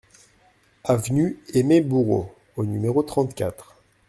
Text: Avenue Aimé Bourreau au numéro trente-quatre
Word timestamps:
Avenue 0.83 1.37
Aimé 1.53 1.79
Bourreau 1.81 2.33
au 2.57 2.65
numéro 2.65 3.03
trente-quatre 3.03 3.75